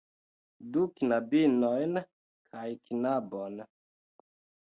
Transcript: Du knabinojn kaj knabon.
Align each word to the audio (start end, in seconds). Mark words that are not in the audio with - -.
Du 0.77 0.85
knabinojn 1.01 1.93
kaj 2.47 2.65
knabon. 2.87 3.61